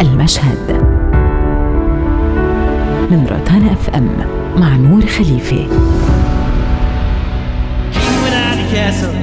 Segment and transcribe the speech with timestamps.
[0.00, 0.72] المشهد
[3.10, 4.08] من روتانا أف أم
[4.56, 5.66] مع نور خليفه
[7.92, 9.14] King without a castle,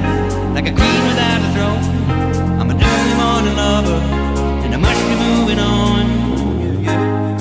[0.54, 1.84] like a queen without a throne.
[2.60, 4.00] I'm a early morning lover,
[4.64, 6.04] and I must be moving on.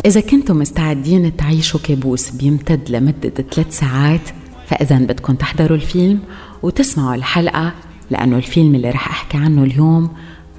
[0.05, 4.29] إذا كنتم مستعدين تعيشوا كابوس بيمتد لمدة ثلاث ساعات
[4.68, 6.20] فإذا بدكم تحضروا الفيلم
[6.63, 7.73] وتسمعوا الحلقة
[8.11, 10.09] لأنه الفيلم اللي رح أحكي عنه اليوم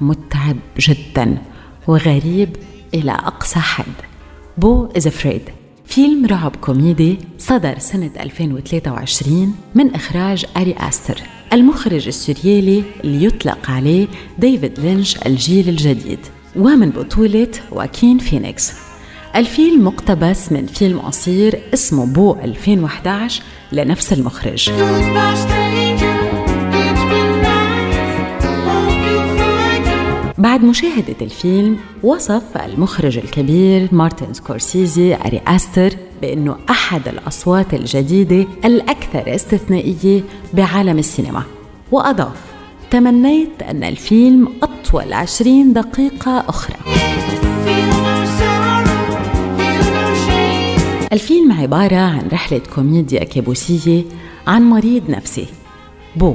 [0.00, 1.38] متعب جدا
[1.88, 2.56] وغريب
[2.94, 3.84] إلى أقصى حد.
[4.58, 5.42] Beau Is Afraid
[5.86, 11.20] فيلم رعب كوميدي صدر سنة 2023 من إخراج أري أستر.
[11.52, 14.06] المخرج السوريالي اللي يطلق عليه
[14.38, 16.18] ديفيد لينش الجيل الجديد.
[16.56, 18.72] ومن بطولة واكين فينيكس.
[19.36, 24.70] الفيلم مقتبس من فيلم قصير اسمه بو 2011 لنفس المخرج.
[30.44, 39.34] بعد مشاهدة الفيلم وصف المخرج الكبير مارتن سكورسيزي أري أستر بأنه أحد الأصوات الجديدة الأكثر
[39.34, 40.22] استثنائية
[40.54, 41.42] بعالم السينما.
[41.92, 42.40] وأضاف
[42.90, 46.76] تمنيت أن الفيلم أطول عشرين دقيقة أخرى.
[51.12, 54.02] الفيلم عبارة عن رحلة كوميديا كابوسية
[54.46, 55.46] عن مريض نفسي.
[56.16, 56.34] بو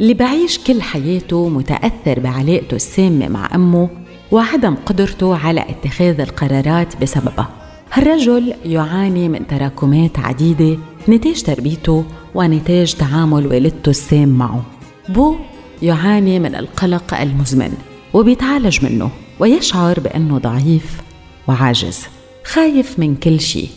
[0.00, 3.88] اللي بعيش كل حياته متأثر بعلاقته السامة مع أمه
[4.32, 7.48] وعدم قدرته على اتخاذ القرارات بسببها.
[7.92, 10.78] هالرجل يعاني من تراكمات عديدة
[11.08, 14.62] نتاج تربيته ونتاج تعامل والدته السام معه.
[15.08, 15.36] بو
[15.82, 17.72] يعاني من القلق المزمن
[18.14, 21.00] وبيتعالج منه ويشعر بأنه ضعيف
[21.48, 22.06] وعاجز
[22.44, 23.68] خايف من كل شيء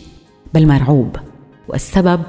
[0.54, 1.16] بل مرعوب.
[1.68, 2.20] والسبب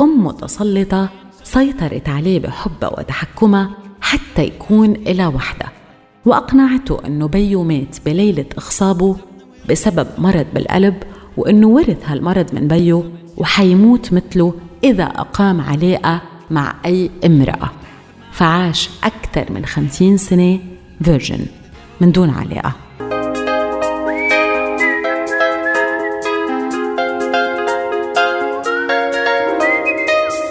[0.00, 5.66] أم متسلطة سيطرت عليه بحبها وتحكمها حتى يكون إلها وحدها.
[6.26, 9.16] وأقنعته أنه بيو مات بليلة إخصابه
[9.70, 11.02] بسبب مرض بالقلب
[11.36, 13.04] وأنه ورث هالمرض من بيو
[13.36, 14.54] وحيموت مثله
[14.84, 16.20] إذا أقام علاقة
[16.50, 17.70] مع أي امرأة.
[18.32, 20.58] فعاش أكثر من خمسين سنة
[21.02, 21.46] virgin
[22.00, 22.72] من دون علاقة.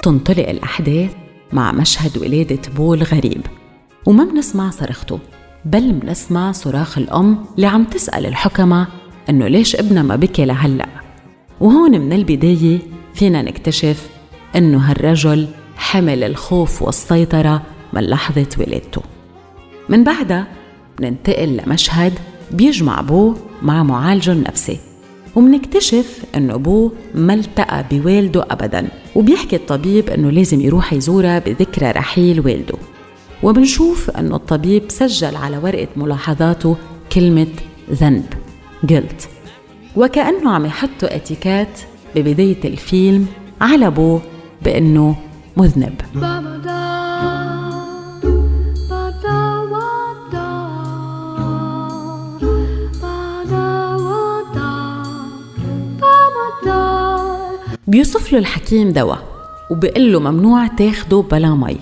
[0.01, 1.11] تنطلق الأحداث
[1.53, 3.41] مع مشهد ولادة بول غريب.
[4.05, 5.19] وما بنسمع صرخته
[5.65, 8.87] بل بنسمع صراخ الأم اللي عم تسأل الحكمة
[9.29, 10.87] إنه ليش ابنها ما بكي لهلأ.
[11.59, 12.79] وهون من البداية
[13.13, 14.09] فينا نكتشف
[14.55, 15.47] إنه هالرجل
[15.77, 17.61] حمل الخوف والسيطرة
[17.93, 19.01] من لحظة ولادته.
[19.89, 20.47] من بعدها
[20.99, 22.13] بننتقل لمشهد
[22.51, 24.79] بيجمع بو مع معالجه النفسي.
[25.35, 32.39] ومنكتشف انه أبوه ما التقى بوالده ابدا وبيحكي الطبيب إنه لازم يروح يزورها بذكرى رحيل
[32.39, 32.77] والده.
[33.43, 36.77] وبنشوف انه الطبيب سجل على ورقة ملاحظاته
[37.13, 37.47] كلمة
[37.91, 38.25] ذنب
[38.87, 39.27] guilt.
[39.95, 41.79] وكأنه عم يحطوا اتيكات
[42.15, 43.25] ببداية الفيلم
[43.61, 44.21] على أبوه
[44.61, 45.15] بإنه
[45.57, 46.01] مذنب.
[57.91, 59.23] بيوصف له الحكيم دواء
[59.71, 61.77] وبيقول له ممنوع تاخده بلا مي.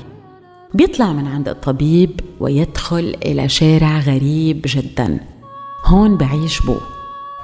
[0.74, 5.20] بيطلع من عند الطبيب ويدخل إلى شارع غريب جدا.
[5.86, 6.76] هون بعيش بو.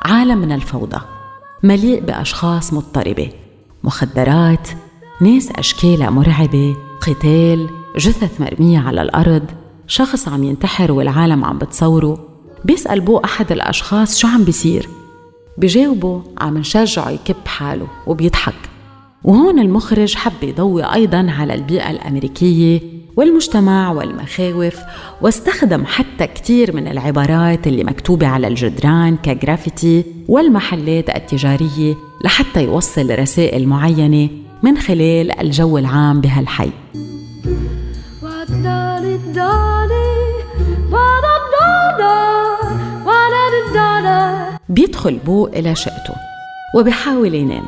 [0.01, 1.01] عالم من الفوضى.
[1.63, 3.29] مليء بأشخاص مضطربة.
[3.83, 4.67] مخدرات
[5.21, 9.45] ناس أشكالها مرعبة قتال جثث مرمية على الأرض
[9.87, 12.27] شخص عم ينتحر والعالم عم بتصوره.
[12.63, 14.89] بيسأل بو أحد الأشخاص شو عم بيصير.
[15.57, 18.55] بجاوبه عم نشجعه يكب حاله وبيضحك.
[19.23, 22.81] وهون المخرج حب يضوي أيضا على البيئة الأمريكية
[23.17, 24.75] والمجتمع والمخاوف
[25.21, 33.67] واستخدم حتى كثير من العبارات اللي مكتوبة على الجدران كجرافيتي والمحلات التجارية لحتى يوصل رسائل
[33.67, 34.29] معينة
[34.63, 36.71] من خلال الجو العام بهالحي.
[44.69, 46.13] بيدخل بو إلى شقته
[46.75, 47.65] وبحاول ينام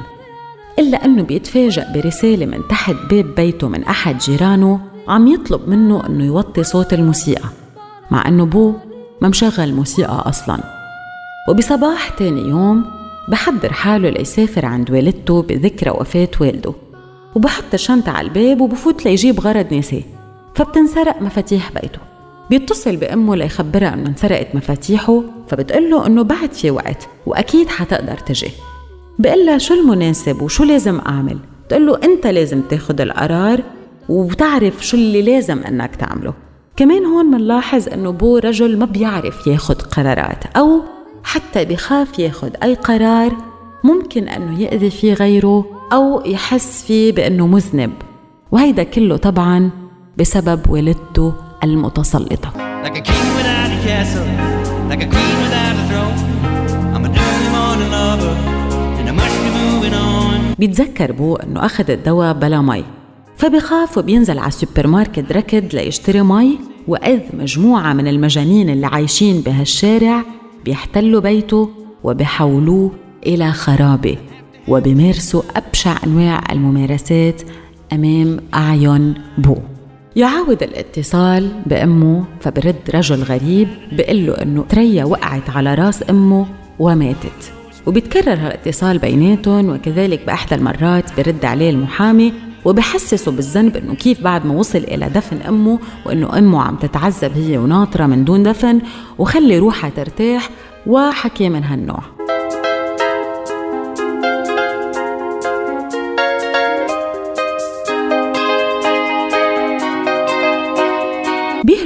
[0.80, 6.26] إلا أنه بيتفاجأ برسالة من تحت باب بيته من أحد جيرانه عم يطلب منه أنه
[6.26, 7.50] يوطي صوت الموسيقى
[8.12, 8.74] مع أنه بو
[9.22, 10.58] ما مشغل موسيقى أصلا.
[11.50, 12.86] وبصباح تاني يوم
[13.30, 16.74] بحضر حاله ليسافر عند والدته بذكرى وفاة والده
[17.36, 20.04] وبحط الشنطة على الباب وبفوت ليجيب غرض نساه
[20.56, 22.00] فبتنسرق مفاتيح بيته.
[22.50, 28.52] بيتصل بأمه ليخبرها إنه انسرقت مفاتيحه فبتقول له إنه بعد في وقت وأكيد حتقدر تجي.
[29.20, 33.64] بقول لها شو المناسب وشو لازم أعمل؟ بتقول له أنت لازم تاخد القرار
[34.10, 36.34] وتعرف شو اللي لازم إنك تعمله.
[36.76, 40.82] كمان هون منلاحظ إنه بو رجل ما بيعرف ياخد قرارات أو
[41.24, 43.38] حتى بخاف ياخد أي قرار
[43.84, 47.94] ممكن أنه يأذي فيه غيره أو يحس فيه بأنه مذنب.
[48.52, 49.70] وهيدا كله طبعا
[50.18, 51.34] بسبب والدته
[51.64, 52.52] المتسلطة.
[60.60, 62.84] بيتذكر بو إنه أخذ الدواء بلا مي.
[63.38, 70.24] فبخاف وبينزل على السوبر ماركت ركض ليشتري مي وإذ مجموعة من المجانين اللي عايشين بهالشارع
[70.66, 71.70] بيحتلوا بيته
[72.04, 72.92] وبحولوه
[73.26, 74.18] إلى خرابة
[74.68, 77.42] وبيمارسوا أبشع أنواع الممارسات
[77.94, 79.56] أمام أعين بو.
[80.18, 86.46] يعاود الاتصال بأمه فبرد رجل غريب بيقول له إنه تريا وقعت على رأس أمه
[86.80, 87.54] وماتت.
[87.86, 92.34] وبيتكرر هالاتصال بيناتهم وكذلك بأحدى المرات برد عليه المحامي
[92.66, 97.58] وبحسسه بالذنب إنه كيف بعد ما وصل إلى دفن أمه وإنه أمه عم تتعذب هي
[97.58, 98.82] وناطرة من دون دفن
[99.18, 100.50] وخلي روحها ترتاح
[100.88, 102.17] وحكي من هالنوع.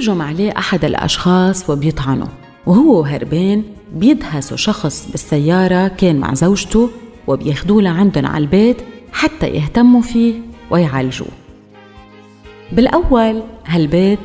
[0.01, 2.27] بيهجم عليه أحد الأشخاص وبيطعنه
[2.65, 3.63] وهو هربان
[3.95, 6.89] بيدهسوا شخص بالسيارة كان مع زوجته
[7.27, 8.77] وبياخدوه لعندهم على البيت
[9.13, 10.33] حتى يهتموا فيه
[10.71, 11.27] ويعالجوه.
[12.71, 14.19] بالأول هالبيت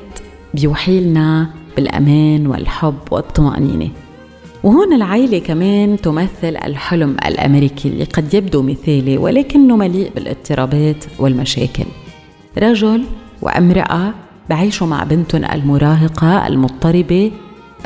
[0.54, 3.88] بيوحي لنا بالأمان والحب والطمأنينة
[4.62, 11.84] وهون العيلة كمان تمثل الحلم الأمريكي اللي قد يبدو مثالي ولكنه مليء بالإضطرابات والمشاكل.
[12.58, 13.04] رجل
[13.42, 14.14] وامرأة
[14.50, 17.32] بعيشوا مع بنتهم المراهقة المضطربة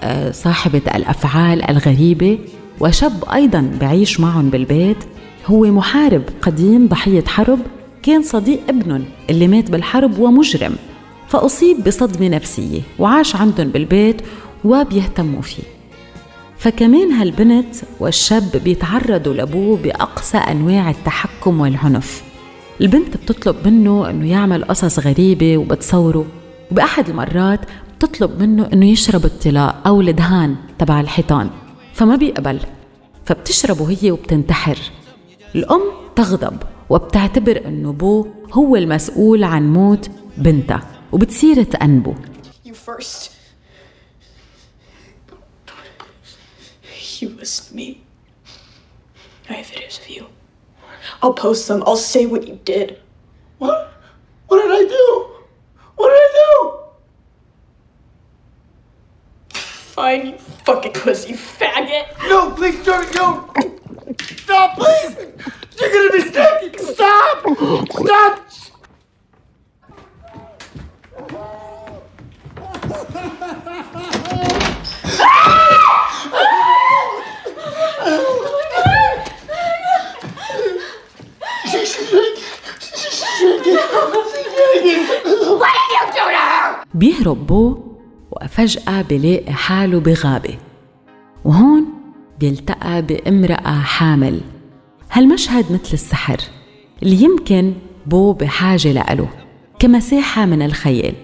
[0.01, 2.39] آه، صاحبة الأفعال الغريبة.
[2.81, 4.97] وشاب أيضا بعيش معهم بالبيت.
[5.47, 7.59] هو محارب قديم ضحية حرب.
[8.03, 10.73] كان صديق ابنهم اللي مات بالحرب ومجرم.
[11.29, 14.23] فأصيب بصدمة نفسية وعاش عندهم بالبيت
[14.65, 15.63] وبيهتموا فيه.
[16.59, 22.23] فكمان هالبنت والشاب بيتعرضوا لأبوه بأقصى أنواع التحكم والعنف.
[22.81, 26.27] البنت بتطلب منه أنه يعمل قصص غريبة وبتصوره.
[26.73, 27.61] وبأحد المرات
[27.97, 31.51] بتطلب منه أنه يشرب الطلاء أو الدهان تبع الحيطان
[31.95, 32.61] فما بيقبل
[33.25, 34.79] فبتشربه هي وبتنتحر
[35.55, 35.83] الأم
[36.17, 42.15] تغضب وبتعتبر أنه بو هو المسؤول عن موت بنتها وبتصير تأنبه
[42.65, 43.31] You first.
[47.21, 47.29] You
[47.75, 47.87] me.
[49.49, 50.27] I have videos of you.
[51.23, 51.83] I'll post them.
[51.87, 52.89] I'll say what you did.
[53.59, 54.00] What
[60.00, 62.06] Fine, you fucking pussy faggot.
[62.30, 63.16] No, please don't.
[63.16, 63.54] No.
[64.20, 65.16] Stop, please.
[65.80, 66.94] You're gonna be sticking.
[66.94, 67.44] Stop.
[67.92, 68.42] Stop.
[86.94, 87.89] بيهرب بو
[88.45, 90.55] وفجأة بيلاقي حاله بغابة.
[91.45, 91.85] وهون
[92.41, 94.41] بيلتقى بامرأة حامل.
[95.13, 96.39] هالمشهد مثل السحر
[97.03, 97.73] اللي يمكن
[98.07, 99.29] بو بحاجة لأله
[99.79, 101.15] كمساحة من الخيال.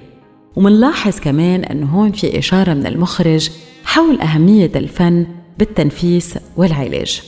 [0.56, 3.50] ومنلاحظ كمان أنه هون في إشارة من المخرج
[3.84, 5.26] حول أهمية الفن
[5.58, 7.22] بالتنفيس والعلاج.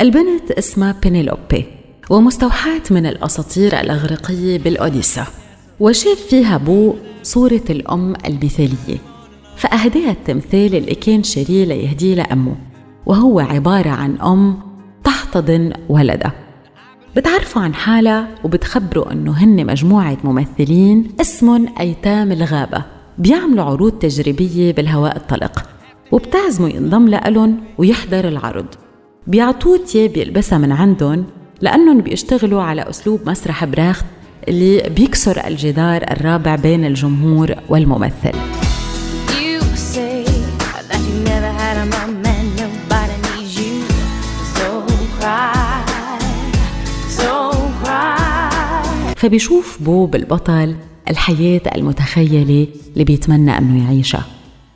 [0.00, 1.64] البنت اسمها بينيلوبي
[2.10, 5.26] ومستوحاة من الأساطير الأغريقية بالأوديسا.
[5.80, 9.09] وشاف فيها بو صورة الأم المثالية.
[9.60, 12.56] فأهداها التمثال اللي كان شاريه ليهديه لأمه
[13.06, 14.58] وهو عبارة عن أم
[15.04, 16.32] تحتضن ولدها
[17.16, 22.82] بتعرفوا عن حالها وبتخبروا إنه هن مجموعة ممثلين اسمهم أيتام الغابة
[23.18, 25.64] بيعملوا عروض تجريبية بالهواء الطلق
[26.12, 28.66] وبتعزموا ينضم لألن ويحضر العرض.
[29.26, 31.24] بيعطوه تياب يلبسها من عندهم
[31.60, 34.04] لأنهم بيشتغلوا على أسلوب مسرح براخت
[34.48, 38.32] اللي بيكسر الجدار الرابع بين الجمهور والممثل.
[49.16, 50.76] فبيشوف بو بالبطل
[51.08, 54.26] الحياة المتخيلة اللي بيتمنى أنه يعيشها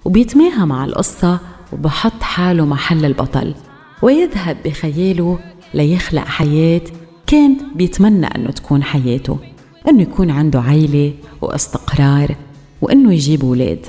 [0.04, 1.40] وبيتماهى مع القصة
[1.72, 3.54] وبحط حاله محل البطل
[4.02, 5.38] ويذهب بخياله
[5.74, 6.80] ليخلق حياة
[7.26, 9.38] كان بيتمنى أنه تكون حياته
[9.88, 12.36] أنه يكون عنده عيلة وإستقرار
[12.82, 13.86] وأنه يجيب أولاد.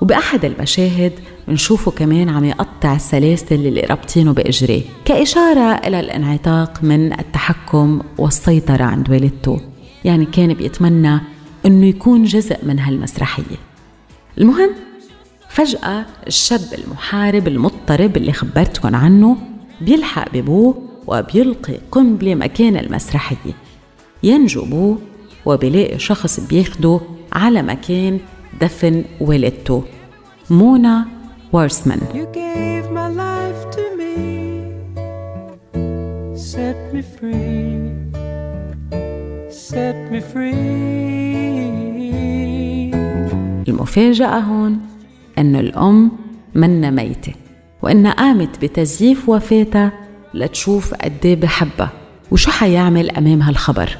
[0.00, 1.12] وبأحد المشاهد
[1.48, 9.10] بنشوفه كمان عم يقطع السلاسل اللي رابطينه بإجريه كإشارة إلى الانعتاق من التحكم والسيطرة عند
[9.10, 9.60] والدته.
[10.04, 11.20] يعني كان بيتمنى
[11.66, 13.56] أنه يكون جزء من هالمسرحية.
[14.38, 14.70] المهم
[15.48, 19.36] فجأة الشاب المحارب المضطرب اللي خبرتكم عنه
[19.80, 23.52] بيلحق ببوه وبيلقي قنبلة مكان المسرحية.
[24.22, 24.98] ينجو بوه
[25.46, 27.00] وبيلاقي شخص بياخده
[27.32, 28.20] على مكان
[28.60, 29.84] دفن والدته.
[30.50, 31.13] مونا
[31.54, 34.16] وارسمان You gave my life to me,
[36.50, 37.78] set me free,
[39.68, 40.64] set me free.
[43.68, 44.80] المفاجأة هون؟
[45.38, 46.10] أنه الأم
[46.54, 47.32] منا ميتة
[47.82, 49.92] وإنها قامت بتزييف وفاتها
[50.34, 51.92] لتشوف قديه بحبها
[52.30, 53.98] وشو حيعمل أمام هالخبر؟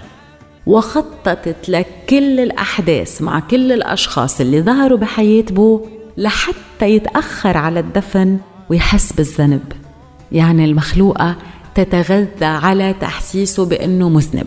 [0.66, 8.38] وخططت لك كل الأحداث مع كل الأشخاص اللي ظهروا بحياة بو لحتى يتأخر على الدفن
[8.70, 9.62] ويحس بالذنب.
[10.32, 11.36] يعني المخلوقة
[11.74, 14.46] تتغذى على تحسيسه بأنه مذنب.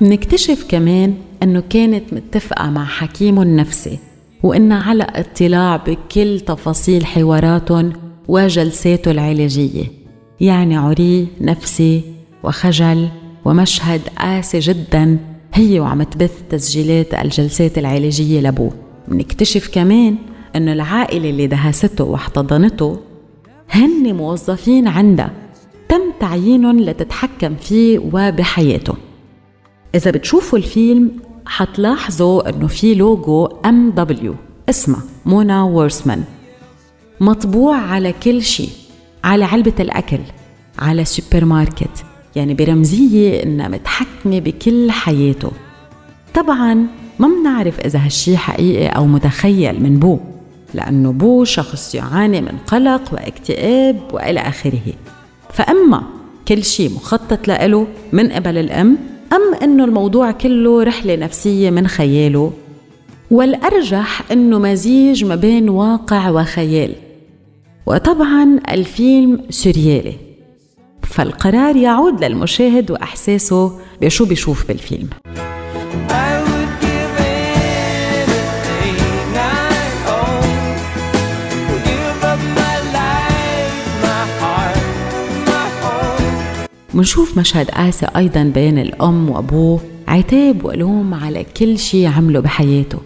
[0.00, 3.98] نكتشف كمان أنه كانت متفقة مع حكيمه النفسي
[4.42, 7.92] وإنها على اطلاع بكل تفاصيل حواراتهم
[8.28, 9.84] وجلساته العلاجية.
[10.40, 12.02] يعني عري نفسي
[12.42, 13.08] وخجل
[13.44, 15.18] ومشهد قاسي جدا
[15.54, 18.72] هي وعم تبث تسجيلات الجلسات العلاجية لأبوه.
[19.08, 20.16] منكتشف كمان
[20.56, 23.00] أنه العائلة اللي دهسته واحتضنته
[23.70, 25.32] هن موظفين عندها
[25.88, 28.94] تم تعيينهم لتتحكم فيه وبحياته.
[29.94, 31.10] إذا بتشوفوا الفيلم
[31.46, 34.34] حتلاحظوا إنه في لوجو ام دبليو
[34.70, 36.24] اسمها مونا وورسمان.
[37.20, 38.70] مطبوع على كل شيء.
[39.24, 40.20] على علبة الأكل.
[40.78, 42.04] على سوبر ماركت
[42.36, 45.50] يعني برمزية إنها متحكمة بكل حياته.
[46.34, 46.86] طبعا
[47.18, 50.18] ما منعرف إذا هالشي حقيقي أو متخيل من بو.
[50.76, 54.92] لأنه بو شخص يعاني من قلق واكتئاب وإلى آخره.
[55.52, 56.02] فأما
[56.48, 58.98] كل شيء مخطط له من قبل الأم
[59.32, 62.52] أم أنه الموضوع كله رحلة نفسية من خياله؟
[63.30, 66.92] والأرجح أنه مزيج ما بين واقع وخيال.
[67.86, 70.14] وطبعا الفيلم سوريالي.
[71.02, 75.08] فالقرار يعود للمشاهد وإحساسه بشو بيشوف بالفيلم.
[86.96, 92.98] منشوف مشهد قاسي أيضا بين الأم وأبوه عتاب وألوم على كل شي عمله بحياته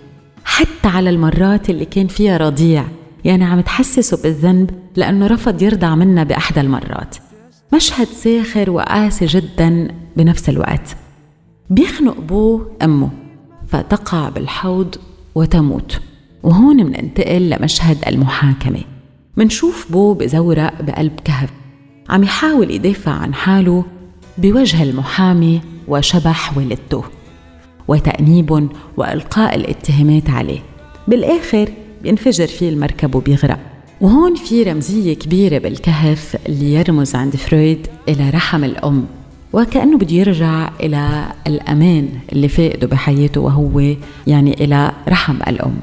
[0.45, 2.85] حتى على المرات اللي كان فيها رضيع
[3.25, 7.17] يعني عم تحسسه بالذنب لأنه رفض يرضع منها بأحدى المرات.
[7.75, 10.97] مشهد ساخر وقاسي جدا بنفس الوقت.
[11.71, 13.11] بيخنق أبوه أمه
[13.69, 14.97] فتقع بالحوض
[15.35, 16.01] وتموت
[16.43, 18.81] وهون مننتقل لمشهد المحاكمة.
[19.37, 21.60] منشوف بو بزورق بقلب كهف.
[22.11, 23.85] عم يحاول يدافع عن حاله
[24.39, 27.05] بوجه المحامي وشبح والدته
[27.89, 30.61] وتأنيب وإلقاء الاتهامات عليه.
[31.09, 31.69] بالآخر
[32.03, 33.59] بينفجر فيه المركب وبيغرق
[34.01, 39.07] وهون في رمزية كبيرة بالكهف اللي يرمز عند فرويد إلى رحم الأم
[39.53, 43.81] وكأنه بده يرجع إلى الأمان اللي فاقده بحياته وهو
[44.27, 45.75] يعني إلى رحم الأم.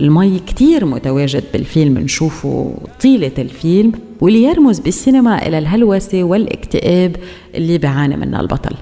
[0.00, 3.92] المي كتير متواجد بالفيلم نشوفه طيلة الفيلم.
[4.20, 7.16] واللي يرمز بالسينما إلى الهلوسة والاكتئاب
[7.54, 8.76] اللي بيعاني منها البطل.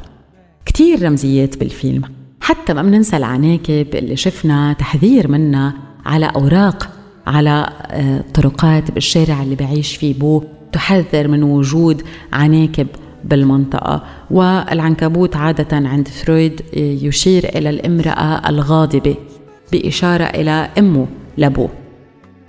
[0.66, 2.02] كتير رمزيات بالفيلم.
[2.40, 5.74] حتى ما بننسى العناكب اللي شفنا تحذير منها
[6.06, 6.90] على أوراق
[7.26, 10.42] على آه، طرقات بالشارع اللي بعيش فيه بو.
[10.72, 12.02] تحذر من وجود
[12.32, 12.86] عناكب
[13.24, 14.04] بالمنطقة.
[14.30, 19.16] والعنكبوت عادة عند فرويد آه، يشير إلى الامرأة الغاضبة.
[19.72, 21.06] بإشارة إلى أمه
[21.38, 21.68] لبو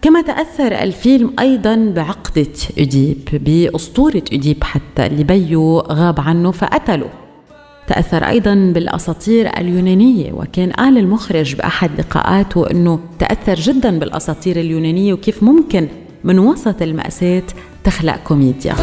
[0.01, 7.09] كما تأثر الفيلم أيضا بعقدة أديب بأسطورة أديب حتى اللي بيو غاب عنه فقتله.
[7.87, 15.43] تأثر أيضا بالأساطير اليونانية وكان قال المخرج بأحد لقاءاته أنه تأثر جدا بالأساطير اليونانية وكيف
[15.43, 15.87] ممكن
[16.23, 17.43] من وسط المأساة
[17.83, 18.73] تخلق كوميديا.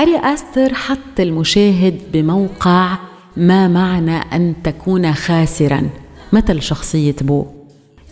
[0.00, 2.98] أري أستر حط المشاهد بموقع
[3.36, 5.90] ما معنى أن تكون خاسرا؟
[6.32, 7.46] مثل شخصية بو.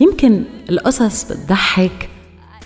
[0.01, 2.09] يمكن القصص بتضحك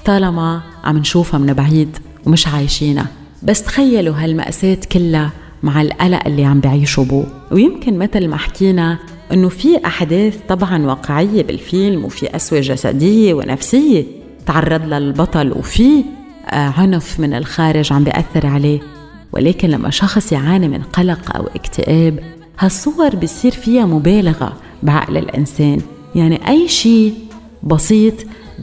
[0.04, 3.06] طالما عم نشوفها من بعيد ومش عايشينها.
[3.42, 5.30] بس تخيلوا هالمأساة كلها
[5.62, 7.24] مع القلق اللي عم بعيشه بو.
[7.50, 8.98] ويمكن مثل ما حكينا
[9.32, 14.04] إنه في أحداث طبعا واقعية بالفيلم وفي اسوة جسدية ونفسية
[14.46, 16.04] تعرض لها البطل وفي
[16.46, 19.01] آه، عنف من الخارج عم بيأثر عليه.
[19.32, 22.18] ولكن لما شخص يعاني من قلق أو اكتئاب
[22.58, 25.80] هالصور بصير فيها مبالغة بعقل الإنسان.
[26.14, 27.14] يعني أي شيء
[27.62, 28.14] بسيط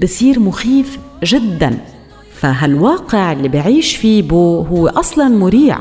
[0.02, 1.78] بصير مخيف جدا.
[2.34, 5.80] فهالواقع اللي بعيش فيه بو هو أصلا مريع.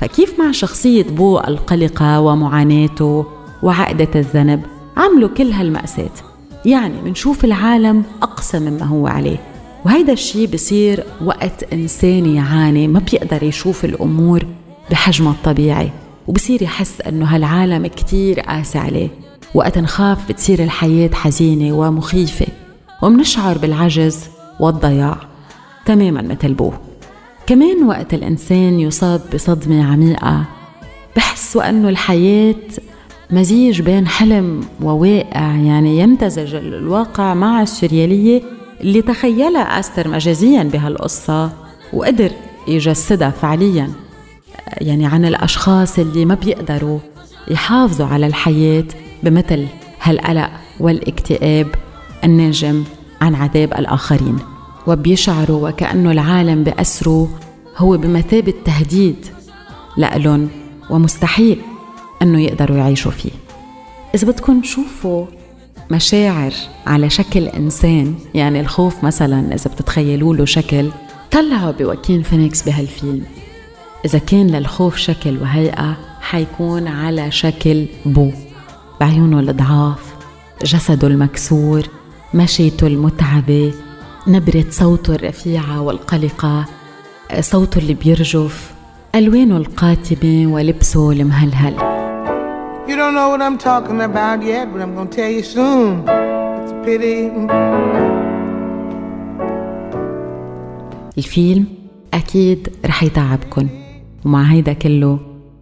[0.00, 3.26] فكيف مع شخصية بو القلقة ومعاناته
[3.62, 4.62] وعقدة الذنب؟
[4.96, 6.10] عملوا كل هالمأساة.
[6.64, 9.38] يعني منشوف العالم أقسى مما هو عليه.
[9.84, 14.46] وهيدا الشيء بصير وقت إنسان يعاني ما بيقدر يشوف الأمور
[14.90, 15.90] بحجمها الطبيعي
[16.26, 19.08] وبصير يحس أنه هالعالم كتير قاسي عليه.
[19.54, 22.46] وقت نخاف بتصير الحياة حزينة ومخيفة
[23.02, 24.24] ومنشعر بالعجز
[24.60, 25.16] والضياع
[25.86, 26.72] تماما مثل بو
[27.46, 30.44] كمان وقت الإنسان يصاب بصدمة عميقة
[31.16, 32.54] بحس وأنه الحياة
[33.30, 38.42] مزيج بين حلم وواقع يعني يمتزج الواقع مع السريالية
[38.80, 41.50] اللي تخيلها أستر مجازيا بهالقصة
[41.92, 42.30] وقدر
[42.68, 43.90] يجسدها فعليا
[44.80, 46.98] يعني عن الأشخاص اللي ما بيقدروا
[47.48, 48.84] يحافظوا على الحياة
[49.22, 49.66] بمثل
[50.02, 51.66] هالقلق والاكتئاب
[52.24, 52.84] الناجم
[53.20, 54.38] عن عذاب الآخرين.
[54.86, 57.28] وبيشعروا وكأنه العالم بأسره
[57.76, 59.26] هو بمثابة تهديد
[59.96, 60.48] لألن
[60.90, 61.60] ومستحيل
[62.22, 63.30] أنه يقدروا يعيشوا فيه.
[64.14, 65.26] إذا بدكم تشوفوا
[65.90, 66.52] مشاعر
[66.86, 70.90] على شكل إنسان يعني الخوف مثلا إذا بتتخيلوا له شكل
[71.32, 73.22] طلعوا بواكين فينيكس بهالفيلم.
[74.04, 78.30] إذا كان للخوف شكل وهيئة حيكون على شكل بو.
[79.00, 80.14] بعيونه الضعاف
[80.64, 81.82] جسده المكسور
[82.34, 83.72] مشيته المتعبة
[84.26, 86.64] نبرة صوته الرفيعة والقلقة
[87.40, 88.72] صوته اللي بيرجف
[89.14, 91.87] ألوانه القاتمة ولبسه المهلهل.
[92.98, 95.90] Don't know what I'm talking about yet, but I'm gonna tell you soon.
[96.60, 97.18] It's a pity.
[101.18, 101.66] الفيلم
[102.14, 103.68] أكيد رح يتعبكن
[104.24, 105.18] ومع هيدا كله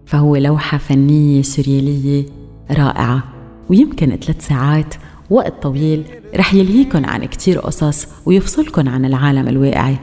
[0.06, 2.24] فهو لوحة فنية سوريالية
[2.70, 3.22] رائعة
[3.70, 4.94] ويمكن ثلاث ساعات
[5.30, 6.04] وقت طويل
[6.36, 9.96] رح يلهيكن عن كتير قصص ويفصلكن عن العالم الواقعي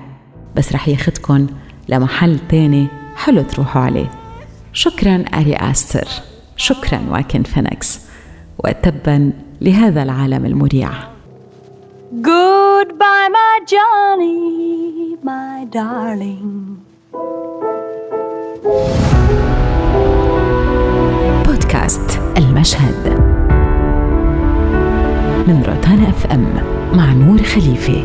[0.56, 1.48] بس رح ياخدكن
[1.90, 4.12] لمحل تاني حلو تروحوا عليه
[4.74, 6.08] شكرا أري آستر
[6.64, 8.00] شكرا واكن فينيكس
[8.64, 10.90] وتبا لهذا العالم المريع.
[12.22, 16.54] Goodbye, my Johnny, my darling.
[21.48, 23.08] بودكاست المشهد.
[25.48, 26.46] من روتانا أف أم
[26.94, 28.04] مع نور خليفه